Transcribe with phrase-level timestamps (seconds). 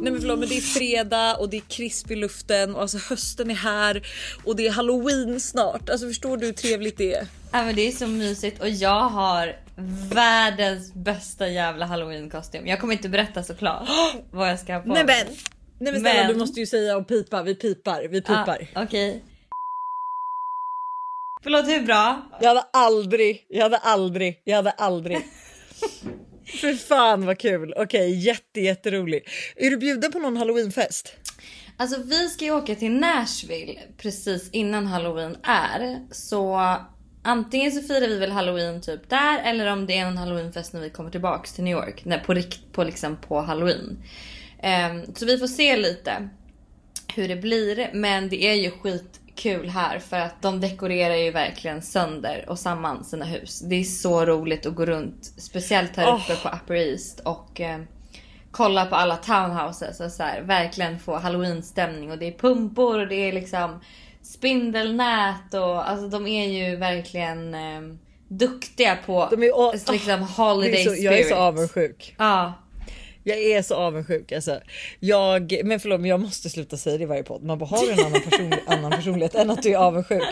[0.00, 2.98] Nej men förlåt men det är fredag och det är krisp i luften och alltså
[2.98, 4.06] hösten är här
[4.44, 5.90] och det är halloween snart.
[5.90, 7.26] Alltså förstår du hur trevligt det är?
[7.52, 9.56] Ja men det är så mysigt och jag har
[10.14, 12.66] världens bästa jävla halloween kostym.
[12.66, 13.88] Jag kommer inte berätta såklart
[14.30, 15.26] vad jag ska ha på Nej men!
[15.78, 18.68] Nej men snälla Men- du måste ju säga och pipa, vi pipar, vi pipar.
[18.74, 19.24] Ah, Okej.
[21.42, 22.22] Förlåt hur bra?
[22.40, 25.18] Jag hade aldrig, jag hade aldrig, jag hade aldrig.
[26.60, 27.74] För fan vad kul.
[27.76, 29.30] Okej, jätte jätteroligt.
[29.56, 31.16] Är du bjuden på någon halloweenfest?
[31.76, 36.00] Alltså vi ska ju åka till Nashville precis innan halloween är.
[36.10, 36.76] Så
[37.22, 40.80] antingen så firar vi väl halloween typ där eller om det är en halloweenfest när
[40.80, 42.04] vi kommer tillbaks till New York.
[42.04, 42.42] Nej, på,
[42.72, 43.98] på, liksom på halloween.
[44.62, 46.28] Um, så vi får se lite
[47.14, 47.90] hur det blir.
[47.92, 52.58] Men det är ju skit skitkul här för att de dekorerar ju verkligen sönder och
[52.58, 53.60] samman sina hus.
[53.60, 55.24] Det är så roligt att gå runt.
[55.38, 57.80] Speciellt här uppe på Upper East och eh,
[58.50, 62.10] kolla på alla townhouses och så här, verkligen få halloween-stämning.
[62.10, 63.80] Och det är pumpor och det är liksom
[64.22, 67.80] spindelnät och alltså de är ju verkligen eh,
[68.28, 71.38] duktiga på De är, åh, liksom det holiday så, jag är så spirit.
[71.38, 72.14] avundsjuk.
[72.18, 72.52] Ja.
[73.24, 74.60] Jag är så avundsjuk alltså.
[75.00, 77.42] Jag, men förlåt men jag måste sluta säga det i varje podd.
[77.42, 80.22] Man bara har en annan, person, annan personlighet än att du är avundsjuk.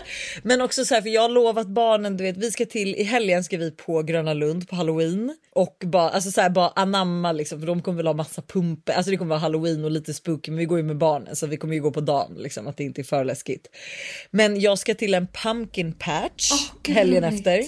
[0.43, 3.03] Men också så här för jag har lovat barnen, du vet vi ska till i
[3.03, 7.33] helgen ska vi på Gröna Lund på halloween och bara alltså så här, bara anamma
[7.33, 8.93] liksom för de kommer väl ha massa pumper.
[8.93, 11.47] Alltså det kommer vara halloween och lite spooky men vi går ju med barnen så
[11.47, 13.67] vi kommer ju gå på dagen liksom att det inte är för läskigt.
[14.31, 16.51] Men jag ska till en pumpkin patch
[16.83, 17.65] gud, helgen efter.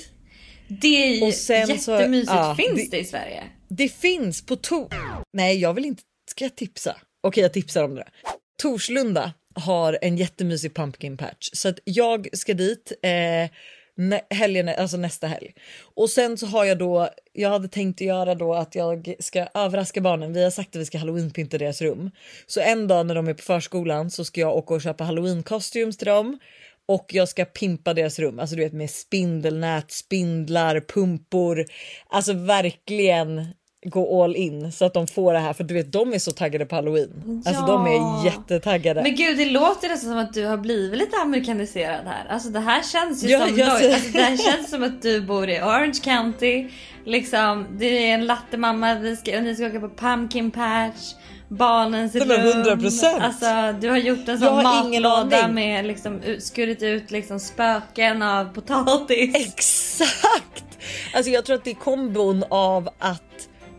[0.68, 2.32] Det är ju sen så- jättemysigt.
[2.32, 3.42] ja, Finns det- det i Sverige?
[3.76, 4.88] Det finns på Tor...
[5.32, 6.02] Nej, jag vill inte...
[6.30, 6.96] Ska jag tipsa?
[7.22, 8.08] Okej, jag tipsar om det.
[8.62, 13.50] Torslunda har en jättemysig pumpkin patch så att jag ska dit eh,
[13.96, 15.54] nä- helgen, alltså nästa helg.
[15.94, 17.08] Och sen så har jag då.
[17.32, 20.32] Jag hade tänkt göra då att jag ska överraska barnen.
[20.32, 22.10] Vi har sagt att vi ska halloweenpynta deras rum,
[22.46, 25.42] så en dag när de är på förskolan så ska jag åka och köpa halloween
[25.42, 26.38] costumes till dem
[26.88, 31.64] och jag ska pimpa deras rum, alltså du vet med spindelnät, spindlar, pumpor.
[32.06, 33.46] Alltså verkligen
[33.84, 36.30] gå all in så att de får det här för du vet de är så
[36.30, 37.42] taggade på halloween.
[37.46, 38.22] Alltså de är Ja.
[38.24, 39.02] jättetaggade.
[39.02, 42.26] Men gud det låter nästan som att du har blivit lite amerikaniserad här.
[42.30, 45.48] Alltså det här känns ju Ja, som alltså, det här känns som att du bor
[45.48, 46.68] i Orange County.
[47.04, 51.12] Liksom, du är en lattemamma, vi ska, ni ska åka på pumpkin patch.
[51.48, 52.30] Barnens rum.
[52.30, 53.20] 100%.
[53.20, 53.46] Alltså
[53.80, 59.34] du har gjort en sån matlåda med liksom skurit ut liksom spöken av potatis.
[59.34, 60.64] Exakt!
[61.14, 63.22] Alltså jag tror att det är kombon av att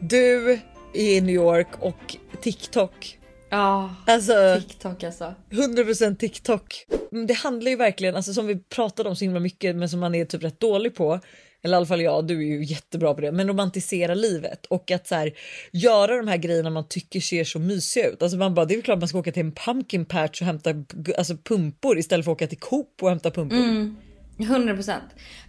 [0.10, 0.60] du är
[0.94, 3.20] i New York och TikTok.
[3.50, 4.34] Ja, Alltså
[4.68, 5.34] TikTok alltså.
[5.50, 6.86] 100% TikTok.
[7.12, 10.00] Men Det handlar ju verkligen, alltså som vi pratade om så himla mycket men som
[10.00, 11.20] man är typ rätt dålig på.
[11.64, 13.32] Eller i alla fall jag, du är ju jättebra på det.
[13.32, 15.34] Men romantisera livet och att så här,
[15.72, 18.22] göra de här grejerna man tycker ser så mysiga ut.
[18.22, 20.70] Alltså man bara, det är klart man ska åka till en pumpkin patch och hämta
[21.18, 23.58] alltså, pumpor istället för att åka till Coop och hämta pumpor.
[24.38, 25.00] 100%.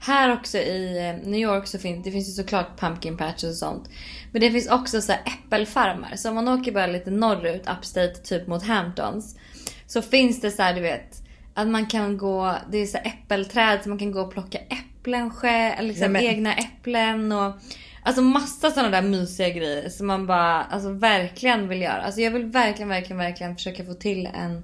[0.01, 3.55] Här också i eh, New York så finns det finns ju såklart pumpkin patches och
[3.55, 3.89] sånt.
[4.33, 6.17] Men det finns också så här äppelfarmar.
[6.17, 9.39] Så om man åker bara lite norrut, upstate, typ mot Hamptons.
[9.87, 11.23] Så finns det så här, du vet,
[11.55, 15.31] att man kan gå, det är så äppelträd så man kan gå och plocka äpplen
[15.31, 17.55] själv, liksom Nej, men- egna äpplen och
[18.07, 22.03] Alltså massa sådana där mysiga grejer som man bara alltså verkligen vill göra.
[22.03, 24.63] Alltså jag vill verkligen, verkligen, verkligen försöka få till en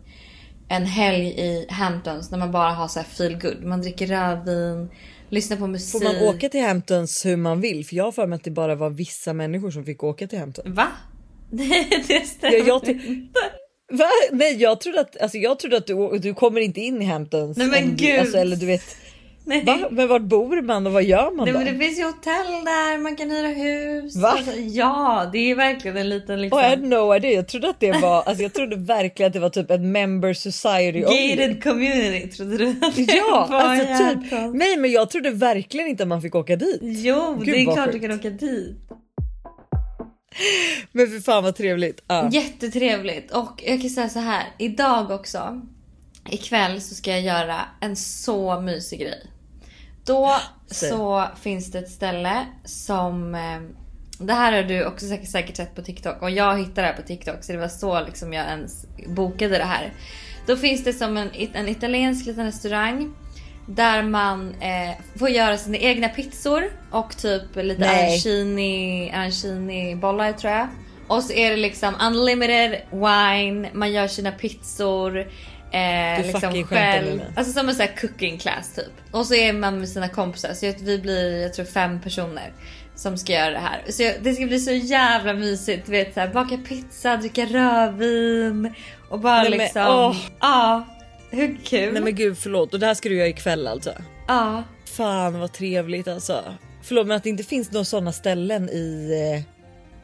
[0.71, 3.63] en helg i Hamptons när man bara har så här feel good.
[3.65, 4.91] Man dricker rödvin,
[5.29, 5.93] lyssnar på musik.
[5.93, 7.87] Får man åka till Hamptons hur man vill?
[7.87, 10.39] För jag har för mig att det bara var vissa människor som fick åka till
[10.39, 10.69] Hamptons.
[10.77, 10.87] Va?
[11.51, 11.65] Det,
[12.09, 13.29] det stämmer Ja, jag inte.
[13.93, 14.05] Va?
[14.33, 17.57] Nej jag trodde att, alltså jag trodde att du, du kommer inte in i Hamptons.
[17.57, 18.21] Nej, men du- gud.
[18.21, 18.97] Alltså, eller du vet,
[19.45, 19.65] Nej.
[19.65, 19.89] va?
[19.91, 21.59] Men vart bor man och vad gör man Nej, då?
[21.59, 24.17] men det finns ju hotell där, man kan hyra hus.
[24.17, 24.29] Va?
[24.29, 26.59] Alltså, ja, det är verkligen en liten liksom...
[26.59, 27.31] Oh, I had no idea.
[27.31, 30.33] Jag trodde att det var, alltså jag trodde verkligen att det var typ ett member
[30.35, 31.37] society only.
[31.37, 34.33] Gated community trodde du att det Ja, var alltså typ.
[34.55, 36.79] Nej, men jag trodde verkligen inte att man fick åka dit.
[36.83, 37.93] Jo, Gud, det är klart sjukt.
[37.93, 38.77] du kan åka dit.
[40.93, 42.03] Men för fan vad trevligt.
[42.07, 42.29] Ja.
[42.33, 45.61] Jättetrevligt och jag kan säga så här idag också.
[46.33, 49.27] Ikväll så ska jag göra en så mysig grej.
[50.05, 50.37] Då
[50.67, 53.35] så finns det ett ställe som...
[53.35, 53.61] Eh,
[54.19, 56.97] det här har du också säkert, säkert sett på TikTok och jag hittade det här
[56.97, 59.93] på TikTok så det var så liksom jag ens bokade det här.
[60.47, 63.15] Då finns det som en, en italiensk liten restaurang
[63.67, 70.53] där man eh, får göra sina egna pizzor och typ lite arancini, arancini bollar tror
[70.53, 70.69] jag.
[71.09, 75.27] Och så är det liksom unlimited wine, man gör sina pizzor.
[75.73, 77.21] Eh, Du liksom själv.
[77.37, 78.93] Alltså som en sån här cooking class typ.
[79.11, 82.53] Och så är man med sina kompisar så vi blir jag tror fem personer
[82.95, 83.83] som ska göra det här.
[83.89, 85.87] Så jag, det ska bli så jävla mysigt.
[85.87, 88.75] Du vet så här, baka pizza, dricka rödvin
[89.09, 89.87] och bara Nej, men, liksom.
[89.89, 90.17] åh.
[90.41, 90.87] Ja.
[91.31, 91.93] Hur kul?
[91.93, 93.93] Nej men gud förlåt och det här ska du göra ikväll alltså.
[94.29, 94.63] Ja.
[94.97, 96.45] Fan vad trevligt alltså.
[96.83, 99.45] Förlåt men att det inte finns några sådana ställen i, eh, i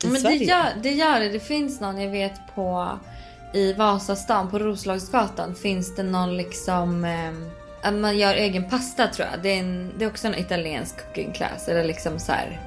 [0.03, 0.45] Men det Sverige.
[0.45, 1.29] gör, det gör det.
[1.29, 2.99] Det finns någon jag vet på
[3.57, 9.43] i Vasastan på Roslagsgatan finns det någon liksom eh, man gör egen pasta tror jag.
[9.43, 12.61] Det är, en, det är också en italiensk cooking class eller liksom så här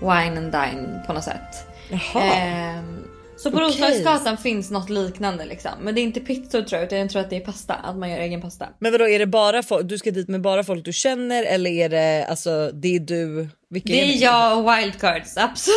[0.00, 1.66] wine and dine på något sätt.
[1.90, 2.24] Jaha.
[2.24, 3.04] Ehm,
[3.36, 3.68] så på Okej.
[3.68, 5.72] Roslagsgatan finns något liknande liksom.
[5.80, 7.74] Men det är inte pizzor tror jag utan jag tror att det är pasta.
[7.74, 8.68] Att man gör egen pasta.
[8.78, 11.70] Men vadå är det bara folk, du ska dit med bara folk du känner eller
[11.70, 13.48] är det alltså det är du?
[13.70, 14.18] Vilka Det är ni?
[14.18, 15.76] jag och wildcards, absolut.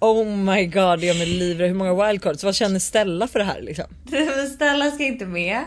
[0.00, 1.68] Oh my god jag är livrädd.
[1.68, 2.44] Hur många wildcards?
[2.44, 3.84] Vad känner Stella för det här liksom?
[4.54, 5.58] Stella ska inte med.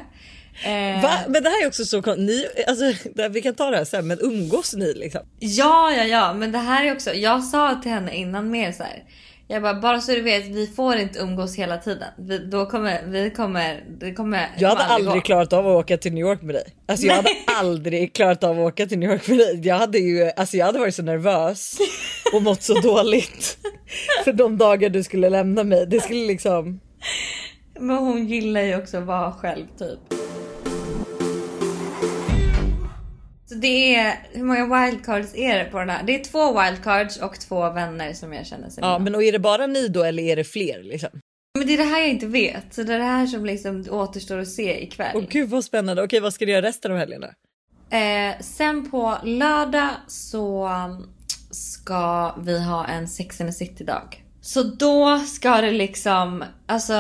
[0.66, 1.12] Eh, Va?
[1.28, 2.94] Men det här är också så ni, alltså,
[3.30, 5.22] Vi kan ta det här sen men umgås ni liksom?
[5.40, 7.14] Ja, ja, ja, men det här är också.
[7.14, 9.04] Jag sa till henne innan mer så här.
[9.48, 12.08] Jag bara, bara så du vet, vi får inte umgås hela tiden.
[12.18, 14.50] Vi, då kommer, vi kommer, det kommer.
[14.58, 15.22] Jag hade aldrig gå.
[15.22, 16.64] klarat av att åka till New York med dig.
[16.88, 17.30] Alltså jag hade
[17.60, 19.68] aldrig klarat av att åka till New York med dig.
[19.68, 21.78] Jag hade ju, alltså jag hade varit så nervös
[22.34, 23.58] och mått så dåligt
[24.24, 25.86] för de dagar du skulle lämna mig.
[25.88, 26.80] Det skulle liksom.
[27.80, 30.00] Men hon gillar ju också att vara själv typ.
[33.46, 36.04] Så det är, hur många wildcards är det på den här?
[36.04, 39.02] Det är två wildcards och två vänner som jag känner sig Ja, med.
[39.02, 41.10] men och är det bara ni då eller är det fler liksom?
[41.58, 42.74] Men det är det här jag inte vet.
[42.74, 45.12] Så det är det här som liksom återstår att se ikväll.
[45.16, 46.04] Åh gud vad spännande.
[46.04, 47.28] Okej, vad ska du göra resten av helgen då?
[47.98, 50.70] Eh, sen på lördag så
[51.54, 54.24] ska vi ha en Sex and the City dag.
[54.42, 56.94] Så då ska det liksom, alltså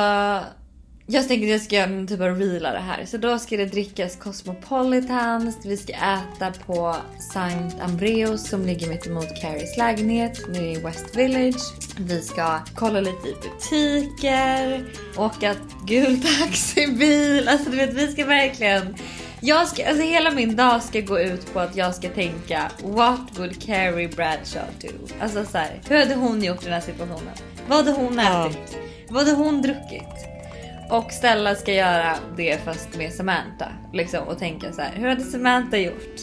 [1.05, 3.05] jag tänker att jag ska göra en typ av reela det här.
[3.05, 6.95] Så då ska det drickas Cosmopolitans, vi ska äta på
[7.33, 11.61] Sankt Ambreus som ligger mitt emot Carries lägenhet nere i West Village.
[11.97, 14.85] Vi ska kolla lite i butiker,
[15.17, 15.55] åka
[15.85, 17.47] gul taxibil.
[17.47, 18.95] Alltså du vet vi ska verkligen
[19.45, 23.19] jag ska, alltså hela min dag ska gå ut på att jag ska tänka What
[23.37, 24.87] would Carrie Bradshaw do?
[25.21, 27.33] Alltså så här, hur hade hon gjort i den här situationen?
[27.67, 28.47] Vad hade hon Ja.
[28.49, 28.77] ätit?
[29.09, 30.27] Vad hade hon druckit?
[30.91, 33.71] Och Stella ska göra det fast med Samantha.
[33.93, 36.19] Liksom, och tänka så här, hur hade Samantha gjort?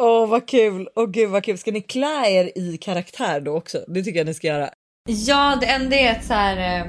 [0.00, 0.88] Åh vad kul.
[0.94, 1.58] Åh gud vad kul.
[1.58, 3.84] Ska ni klä er i karaktär då också?
[3.88, 4.70] Det tycker jag ni ska göra.
[5.08, 6.88] Ja, det enda är att så här.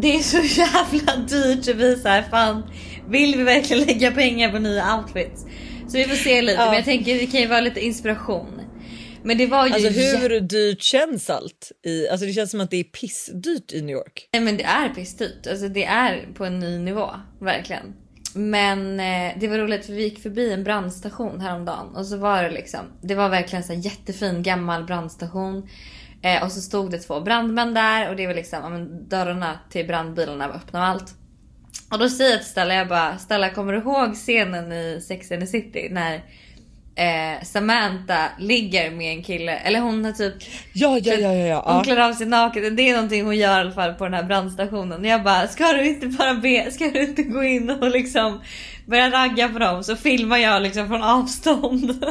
[0.00, 2.62] Det är så jävla dyrt så vi så här, fan
[3.08, 5.42] vill vi verkligen lägga pengar på nya outfits?
[5.88, 6.66] Så vi får se lite, Ja.
[6.66, 8.60] men jag tänker det kan ju vara lite inspiration.
[9.24, 11.72] Men det var ju Alltså hur dyrt känns allt?
[11.86, 14.28] I, alltså det känns som att det är pissdyrt i New York.
[14.32, 15.46] Nej men det är pissdyrt.
[15.50, 17.10] Alltså det är på en ny nivå.
[17.40, 17.94] Verkligen.
[18.34, 21.96] Men eh, det var roligt för vi gick förbi en brandstation häromdagen.
[21.96, 22.80] Och så var det liksom.
[23.02, 25.68] Det var verkligen så här jättefin gammal brandstation.
[26.22, 28.10] Eh, och så stod det två brandmän där.
[28.10, 31.14] Och det var liksom, ja, men dörrarna till brandbilarna var öppna och allt.
[31.90, 35.32] Och då säger jag till Stella, jag bara Stella kommer du ihåg scenen i Sex
[35.32, 35.88] and the City?
[35.90, 36.14] När
[36.94, 39.56] eh, Samantha ligger med en kille.
[39.56, 40.34] Eller hon har typ
[40.72, 41.46] Ja, ja, ja, ja.
[41.46, 41.72] ja.
[41.74, 42.76] hon klär av sig naken.
[42.76, 45.04] Det är någonting hon gör i alla fall på den här brandstationen.
[45.04, 48.40] Jag bara, ska du inte bara be, ska du inte gå in och liksom
[48.92, 49.84] börja ragga på dem?
[49.84, 52.04] Så filmar jag liksom från avstånd.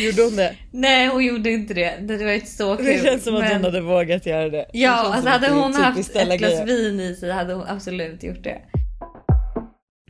[0.00, 0.54] Gjorde hon det?
[0.70, 1.94] Nej hon gjorde inte det.
[2.00, 2.86] Det var inte så kul.
[2.86, 4.50] Det känns som att men- hon hade vågat göra det.
[4.50, 7.32] Det Ja, känns som alltså att hade det hon haft ett glas vin i sig
[7.32, 8.58] hade hon absolut gjort det.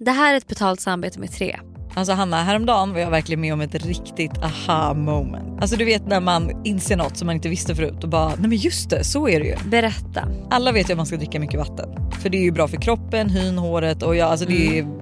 [0.01, 1.57] Det här är ett betalt samarbete med Tre.
[1.95, 5.61] Alltså Hanna, häromdagen var jag verkligen med om ett riktigt aha moment.
[5.63, 8.49] Alltså du vet när man inser något som man inte visste förut och bara, nej
[8.49, 9.57] men just det, så är det ju.
[9.71, 10.29] Berätta.
[10.51, 11.89] Alla vet ju att man ska dricka mycket vatten.
[12.23, 15.02] För det är ju bra för kroppen, hyn, håret och ja, alltså det är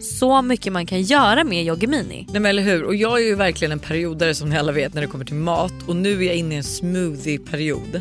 [0.00, 2.26] så mycket man kan göra med Yoggi Mini.
[2.28, 4.94] Nej men eller hur och jag är ju verkligen en periodare som ni alla vet
[4.94, 8.00] när det kommer till mat och nu är jag inne i en smoothie-period.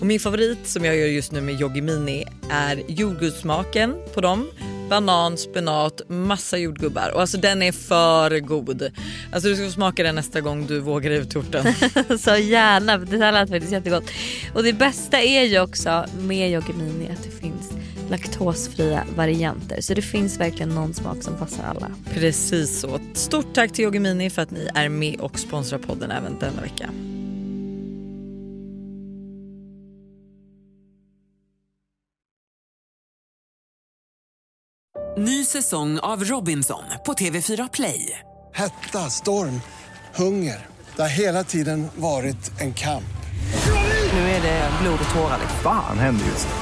[0.00, 4.50] Och min favorit som jag gör just nu med Yoggi Mini är jordgubbssmaken på dem.
[4.88, 8.90] Banan, spenat, massa jordgubbar och alltså den är för god.
[9.32, 11.74] Alltså du ska få smaka den nästa gång du vågar ut torten.
[12.18, 14.04] så gärna, det här lät faktiskt jättegott.
[14.54, 17.30] Och det bästa är ju också med Yoggi Mini att det
[18.12, 19.80] laktosfria varianter.
[19.80, 21.90] Så det finns verkligen någon smak som passar alla.
[22.14, 22.98] Precis så.
[23.14, 26.62] Stort tack till Yoggi Mini för att ni är med och sponsrar podden även denna
[26.62, 26.90] vecka.
[35.18, 38.18] Ny säsong av Robinson på TV4 Play.
[38.54, 39.60] Hetta, storm,
[40.14, 40.66] hunger.
[40.96, 43.04] Det har hela tiden varit en kamp.
[44.12, 45.40] Nu är det blod och tårar.
[45.62, 46.61] Fan händer just nu.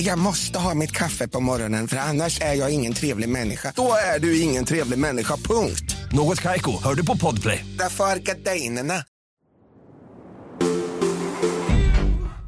[0.00, 3.72] Jag måste ha mitt kaffe på morgonen för annars är jag ingen trevlig människa.
[3.76, 5.96] Då är du ingen trevlig människa, punkt.
[6.12, 7.64] Något Kaiko, hör du på Podplay.
[7.78, 8.94] Därför är gardinerna.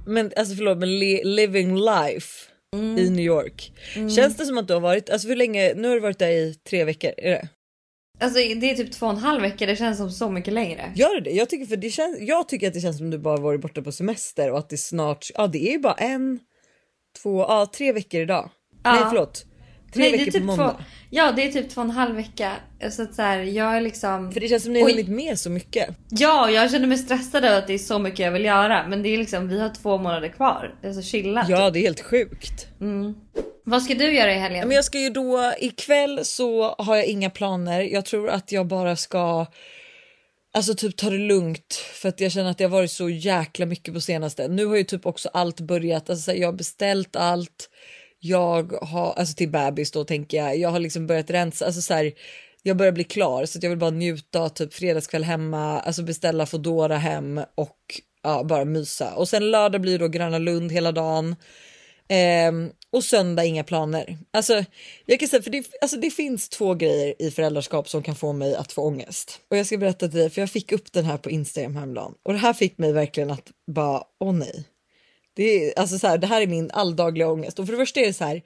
[0.07, 2.29] Men alltså förlåt men li- living life
[2.99, 3.73] i New York.
[4.17, 6.31] Känns det som att du har varit, alltså hur länge, nu har du varit där
[6.31, 7.49] i tre veckor, är det?
[8.21, 10.93] Alltså det är typ två och en halv vecka, det känns som så mycket längre.
[10.95, 11.31] Gör det det?
[11.31, 13.83] Jag tycker, för det känns, jag tycker att det känns som du bara varit borta
[13.83, 16.39] på semester och att det snart, ja det är ju bara en,
[17.23, 18.51] två, ja tre veckor idag.
[18.85, 18.93] Ja.
[18.93, 19.45] Nej förlåt.
[19.95, 20.71] Tre Nej, veckor typ på måndag.
[20.71, 22.53] Två, ja det är typ två och en halv vecka.
[22.91, 24.33] Så att så här, jag är liksom...
[24.33, 25.89] För det känns som ni har hunnit med så mycket.
[26.11, 28.89] Ja, jag känner mig stressad över att det är så mycket jag vill göra.
[28.89, 30.75] Men det är liksom, vi har två månader kvar.
[30.83, 31.49] Det är så chillat.
[31.49, 32.67] Ja det är helt sjukt.
[33.65, 34.69] Vad ska du göra i helgen?
[34.69, 37.81] Men jag ska ju då ikväll så har jag inga planer.
[37.81, 39.47] Jag tror att jag bara ska
[40.53, 43.67] Alltså typ ta det lugnt för att jag känner att det har varit så jäkla
[43.67, 44.49] mycket på senaste.
[44.49, 46.11] Nu har ju typ också allt börjat.
[46.11, 47.71] Alltså jag har beställt allt.
[48.19, 50.57] Jag har alltså till bebis då tänker jag.
[50.57, 51.67] Jag har liksom börjat rensa.
[51.67, 52.13] Alltså så här,
[52.63, 55.81] jag börjar bli klar så att jag vill bara njuta typ fredagskväll hemma.
[55.81, 57.79] Alltså beställa Foodora hem och
[58.23, 59.15] ja, bara mysa.
[59.15, 61.37] Och sen lördag blir då Gröna Lund hela dagen.
[62.09, 64.19] Ehm, och söndag inga planer.
[64.31, 64.65] Alltså,
[65.07, 68.33] jag kan säga, för det, alltså, det finns två grejer i föräldraskap som kan få
[68.33, 69.41] mig att få ångest.
[69.51, 72.15] Och jag ska berätta till dig, för jag fick upp den här på Instagram häromdagen.
[72.23, 74.65] Och det här fick mig verkligen att bara, åh nej.
[75.35, 77.59] Det, är, alltså, så här, det här är min alldagliga ångest.
[77.59, 78.43] Och för det första är det så här,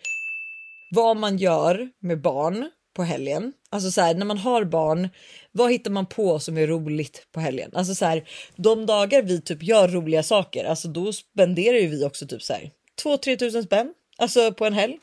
[0.91, 3.53] vad man gör med barn på helgen.
[3.71, 5.09] Alltså så här, när man har barn,
[5.53, 7.71] vad hittar man på som är roligt på helgen?
[7.75, 12.05] Alltså så här, de dagar vi typ gör roliga saker, alltså då spenderar ju vi
[12.05, 12.71] också typ så här
[13.05, 14.99] 2-3 tusen spänn alltså på en helg.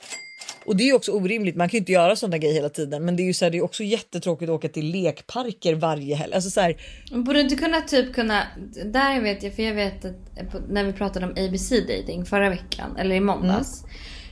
[0.65, 1.56] Och det är ju också orimligt.
[1.56, 3.51] Man kan ju inte göra sådana grejer hela tiden, men det är ju så här,
[3.51, 6.34] det är också jättetråkigt att åka till lekparker varje helg.
[6.34, 6.75] Alltså så här,
[7.12, 8.48] Borde inte kunna typ kunna,
[8.86, 12.98] där vet jag, för jag vet att när vi pratade om ABC dating förra veckan,
[12.98, 13.84] eller i måndags.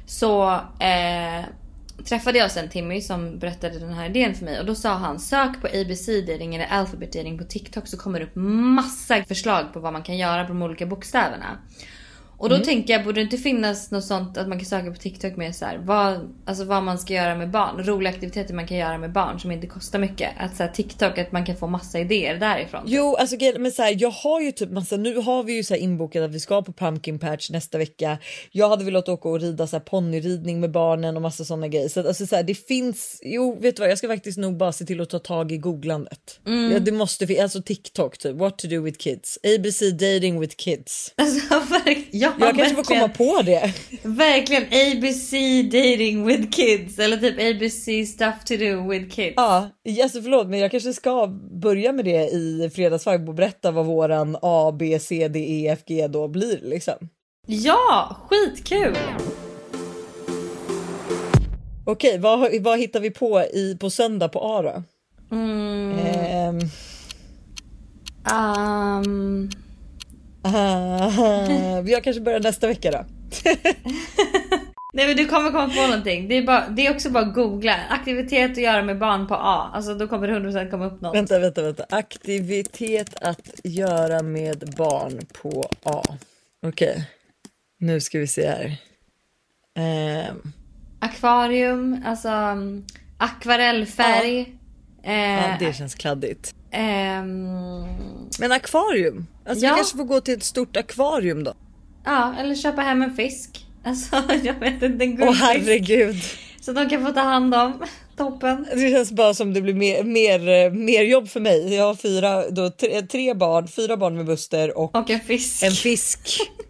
[0.05, 1.45] Så eh,
[2.05, 5.19] träffade jag sen Timmy som berättade den här idén för mig och då sa han
[5.19, 8.36] sök på ABC dating eller alphabet dating på TikTok så kommer det upp
[8.75, 11.59] massa förslag på vad man kan göra på de olika bokstäverna.
[12.39, 12.65] Och då Mm.
[12.67, 15.55] tänker jag, borde det inte finnas något sånt att man kan söka på TikTok med
[15.55, 17.84] så här, vad, alltså vad man ska göra med barn.
[17.86, 20.29] Roliga aktiviteter man kan göra med barn som inte kostar mycket.
[20.38, 22.81] Att så här, TikTok, att man kan få massa idéer därifrån.
[22.86, 25.74] Jo, alltså men så här, jag har ju typ massa, nu har vi ju så
[25.74, 28.17] här inbokat att vi ska på pumpkin patch nästa vecka.
[28.51, 31.89] Jag hade velat åka och rida så här ponnyridning med barnen och massa sådana grejer.
[31.89, 34.58] Så att, alltså så här, det finns, jo vet du vad, jag ska faktiskt nog
[34.58, 36.39] bara se till att ta tag i googlandet.
[36.48, 36.72] Mm.
[36.72, 40.55] Ja, det måste finnas, alltså TikTok typ, what to do with kids, ABC dating with
[40.55, 41.13] kids.
[41.17, 43.74] Alltså, verk- ja, Jag kanske får komma på det.
[44.03, 45.31] Verkligen ABC
[45.63, 47.00] dating with kids.
[47.00, 49.33] Eller typ ABC stuff to do with kids.
[49.36, 49.69] Ja,
[50.03, 54.38] alltså förlåt men jag kanske ska börja med det i fredagsvibe och berätta vad våran
[54.41, 57.09] A, B, C, D, E, F, G då blir liksom.
[57.45, 58.98] Ja, skitkul!
[61.86, 64.83] Okej, vad, vad hittar vi på i, på söndag på A då?
[65.36, 65.98] Mm.
[66.00, 66.59] Ehm,
[68.25, 69.50] Um,
[70.41, 73.05] ah, jag kanske börjar nästa vecka då.
[74.93, 76.27] nej men du kommer komma på någonting.
[76.27, 77.75] Det är, bara, det är också bara att googla.
[77.89, 79.69] Aktivitet att göra med barn på A.
[79.74, 81.15] Alltså då kommer det 100% komma upp något.
[81.15, 81.86] Vänta, vänta, vänta.
[81.89, 86.03] Aktivitet att göra med barn på A.
[86.65, 87.03] Okej,
[87.79, 88.75] nu ska vi se här.
[89.77, 90.51] Ehm,
[91.00, 92.86] Akvarium, alltså um,
[93.17, 94.39] akvarellfärg.
[95.03, 96.55] ja, Eh, det känns kladdigt.
[96.72, 97.84] ehm,
[98.39, 99.27] Men akvarium?
[99.50, 99.72] Alltså Ja.
[99.74, 101.53] vi kanske får gå till ett stort akvarium då?
[102.05, 103.65] ja, eller köpa hem en fisk.
[103.84, 105.41] Alltså jag vet inte, en Åh guldfisk.
[105.41, 106.15] herregud.
[106.62, 107.84] Så de kan få ta hand om.
[108.17, 108.65] Toppen.
[108.74, 111.75] Det känns bara som det blir mer, mer, eh, mer jobb för mig.
[111.75, 115.63] Jag har fyra, då, tre, tre barn, fyra barn med Buster och, Och en fisk.
[115.63, 116.19] en fisk.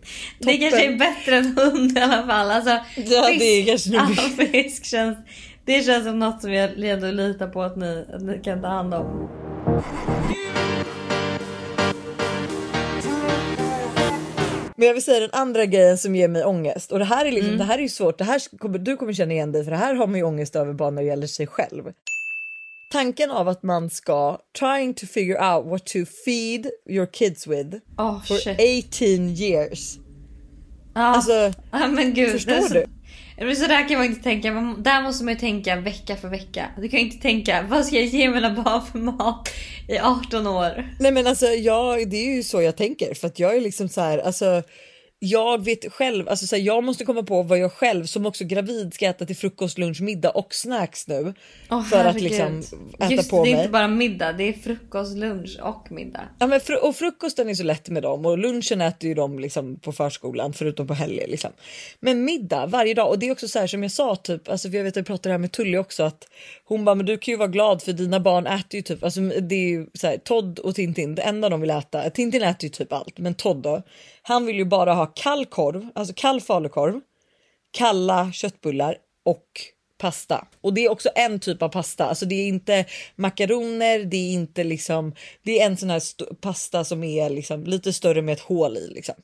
[0.39, 2.51] Det kanske är bättre än hund i alla fall.
[2.51, 4.07] Alltså, Ja, det är kanske ja,
[4.51, 5.17] fisk känns,
[5.65, 8.67] det känns som något som jag ändå litar på att ni, att ni kan ta
[8.67, 9.29] hand om.
[14.79, 17.29] Men jag vill säga den andra grejen som ger mig ångest och det här är
[17.29, 17.35] Mm.
[17.35, 18.17] liksom, det här är ju svårt.
[18.17, 20.73] Det här du kommer känna igen dig för det här har man ju ångest över
[20.73, 21.83] bara när det gäller sig själv.
[22.91, 27.75] Tanken av att man ska trying to figure out what to feed your kids with
[27.97, 28.59] Oh, for shit.
[28.93, 29.97] 18 years.
[30.95, 32.31] Ja, Alltså, ja, men gud.
[32.31, 32.85] förstår så, du?
[33.37, 34.51] Men så där kan man inte tänka.
[34.51, 36.65] Man, där måste man ju tänka vecka för vecka.
[36.77, 39.49] Du kan ju inte tänka vad ska jag ge mina barn för mat
[39.87, 40.89] i 18 år.
[40.99, 43.89] Nej men alltså jag, det är ju så jag tänker för att jag är liksom
[43.89, 44.63] så här, alltså
[45.21, 48.43] jag vet själv, alltså så här, jag måste komma på vad jag själv som också
[48.45, 51.33] gravid ska äta till frukost, lunch, middag och snacks nu.
[51.69, 52.23] Åh, för att herregud.
[52.23, 52.63] liksom
[52.99, 53.61] äta Just, på det är mig.
[53.61, 56.29] inte bara middag, det är frukost, lunch och middag.
[56.39, 59.39] Ja, men fru- och frukosten är så lätt med dem och lunchen äter ju de
[59.39, 61.27] liksom på förskolan förutom på helger.
[61.27, 61.51] Liksom.
[61.99, 64.69] Men middag varje dag och det är också så här som jag sa typ, alltså
[64.69, 66.27] för jag vet att jag pratade det här med Tully också att
[66.65, 69.21] hon bara men du kan ju vara glad för dina barn äter ju typ, alltså
[69.21, 72.63] det är ju så här, Todd och Tintin, det enda de vill äta, Tintin äter
[72.63, 73.81] ju typ allt men Todd då,
[74.29, 76.99] han vill ju bara ha kall korv, alltså kall falukorv,
[77.71, 79.45] kalla köttbullar och
[79.97, 80.47] pasta.
[80.61, 82.05] Och det är också en typ av pasta.
[82.05, 86.35] Alltså det är inte makaroner, det är inte liksom, det är en sån här st-
[86.41, 89.15] pasta som är liksom lite större med ett hål i liksom.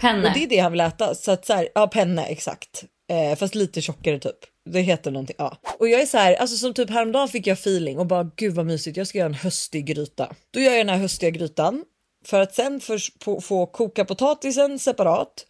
[0.00, 0.28] Penne.
[0.28, 1.14] Och det är det han vill äta.
[1.14, 2.84] Så att så här, ja penne exakt.
[3.10, 4.38] Eh, fast lite tjockare typ.
[4.70, 5.36] Det heter någonting.
[5.38, 5.56] Ja.
[5.78, 8.54] Och jag är så här, alltså som typ häromdagen fick jag feeling och bara gud
[8.54, 8.96] vad mysigt.
[8.96, 10.34] Jag ska göra en höstig gryta.
[10.50, 11.84] Då gör jag den här höstiga grytan
[12.24, 15.46] för att sen först få, koka potatisen separat.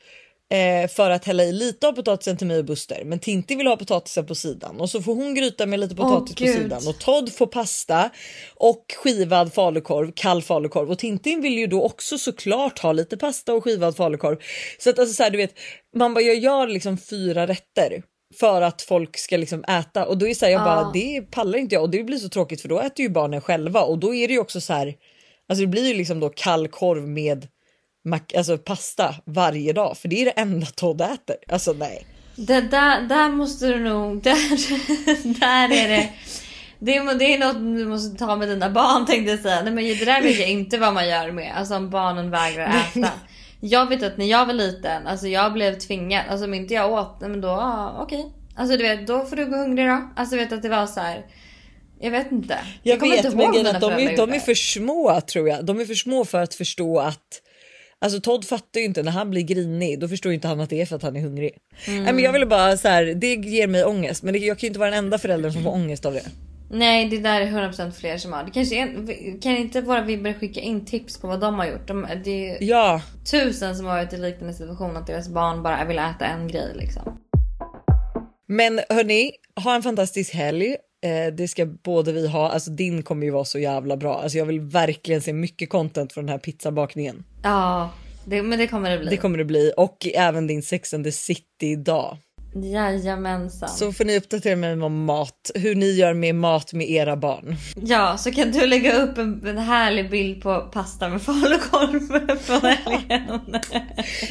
[0.53, 3.03] Eh, för att hälla i lite av potatisen till mig och Buster.
[3.05, 6.35] Men Tintin vill ha potatisen på sidan och så får hon gryta med lite potatis
[6.37, 6.55] på Gud.
[6.55, 8.11] sidan och Todd får pasta
[8.55, 13.55] och skivad falukorv, kall falukorv och Tintin vill ju då också såklart ha lite pasta
[13.55, 14.37] och skivad falukorv.
[14.79, 15.55] Så att alltså så här, du vet,
[15.97, 18.03] man bara jag gör liksom fyra rätter
[18.41, 21.23] för att folk ska liksom äta och då är det så här, jag bara det
[21.31, 23.99] pallar inte jag och det blir så tråkigt för då äter ju barnen själva och
[23.99, 24.95] då är det ju också så här.
[25.49, 27.47] Alltså det blir ju liksom då kall korv med
[28.37, 31.37] alltså pasta varje dag för det är det enda Todd äter.
[31.49, 32.07] Alltså nej.
[32.37, 34.23] Det där, där måste du nog...
[34.23, 36.09] Där, där är det...
[36.79, 39.63] Det är, det är något du måste ta med dina barn tänkte jag säga.
[39.63, 41.53] Nej men det där vet jag inte vad man gör med.
[41.57, 43.11] Alltså om barnen vägrar äta.
[43.61, 46.25] Jag vet att när jag var liten, alltså jag blev tvingad.
[46.29, 48.33] Alltså om inte jag åt, men då, ja, okej.
[48.57, 50.09] Alltså du vet, då får du gå hungrig då.
[50.17, 51.27] Alltså vet att det var så här.
[52.03, 52.59] Jag vet inte.
[52.83, 54.55] Jag, kommer vet inte men ihåg grejen vad att de, mina är, de är för
[54.55, 55.65] små tror jag.
[55.65, 57.43] De är för små för att förstå att
[57.99, 60.81] Alltså Todd fattar ju inte när han blir grinig, då förstår inte han att det
[60.81, 61.59] är för att han är hungrig.
[61.87, 62.05] Mm.
[62.05, 64.61] Nej, men jag ville bara så här, det ger mig ångest, men det, jag kan
[64.61, 66.23] ju inte vara den enda föräldern som får ångest av det.
[66.71, 68.45] Nej det där är 100% fler som har.
[68.45, 71.89] Det kanske är, kan inte våra vibbare skicka in tips på vad de har gjort?
[71.89, 75.85] De, det är Ja, tusen som har varit i liknande situation att deras barn bara
[75.85, 77.19] vill äta en grej liksom.
[78.49, 79.33] men hörni,
[79.65, 80.77] ha en fantastisk helg.
[81.03, 84.23] Eh, det ska både vi ha, alltså din kommer ju vara så jävla bra.
[84.23, 87.25] Alltså jag vill verkligen se mycket content från den här pizzabakningen.
[87.43, 87.91] Ja,
[88.25, 89.11] Det, men det kommer det bli.
[89.11, 92.17] Det kommer det bli och även din Sex and the City-dag.
[92.55, 93.69] Jajamensan.
[93.69, 97.57] Så får ni uppdatera mig om mat, hur ni gör med mat med era barn.
[97.75, 102.61] Ja, så kan du lägga upp en, en härlig bild på pasta med falukorv från
[102.61, 103.61] helgen.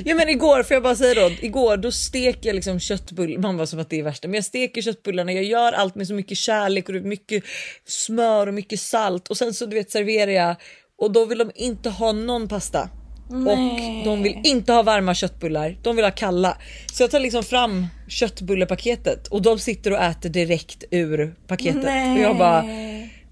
[0.06, 3.58] Ja men igår, får jag bara säga då, igår då steker jag liksom köttbullar, man
[3.58, 6.14] var som att det är värsta, men jag steker köttbullarna, jag gör allt med så
[6.14, 7.44] mycket kärlek och mycket
[7.86, 10.56] smör och mycket salt och sen så du vet serverar jag
[10.98, 12.90] och då vill de inte ha någon pasta.
[13.32, 16.58] Och de vill inte ha varma köttbullar, de vill ha kalla.
[16.94, 21.84] Så jag tar liksom fram köttbullepaketet och de sitter och äter direkt ur paketet.
[21.84, 22.12] Nej.
[22.18, 22.66] Och jag bara,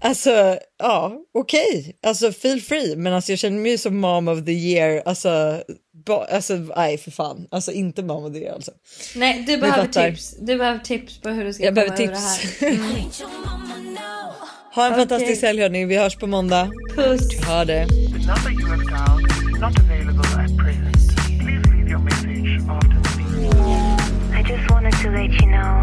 [0.00, 2.96] alltså ja okej, alltså feel free.
[2.96, 5.62] Men alltså jag känner mig som mom of the year, alltså,
[6.06, 8.72] ba, alltså nej för fan, alltså inte mom of the year alltså.
[9.16, 10.36] Nej, du behöver tips.
[10.40, 12.58] Du behöver tips på hur du ska Jag komma behöver över tips.
[12.60, 12.72] det här.
[12.72, 12.84] Mm.
[14.74, 15.00] Ha en Okej.
[15.08, 16.70] fantastisk helg hörni, vi hörs på måndag.
[16.96, 17.44] Puss.
[17.46, 17.86] Ha det.
[19.60, 20.96] Not available at present.
[21.38, 24.34] Please leave your message after the beep.
[24.34, 25.82] I just wanted to let you know